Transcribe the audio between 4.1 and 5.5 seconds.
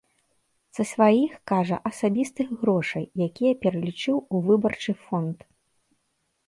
у выбарчы фонд.